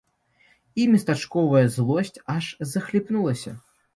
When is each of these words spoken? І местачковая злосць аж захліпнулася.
І 0.83 0.85
местачковая 0.93 1.61
злосць 1.77 2.21
аж 2.37 2.45
захліпнулася. 2.73 3.51